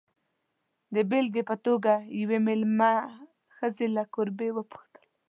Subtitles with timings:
[0.95, 2.93] د بېلګې په توګه، یوې مېلمه
[3.55, 5.03] ښځې له کوربې وپوښتل.